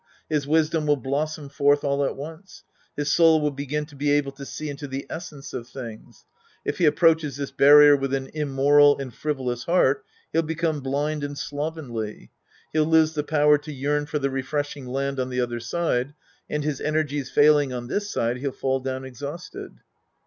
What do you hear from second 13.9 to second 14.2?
for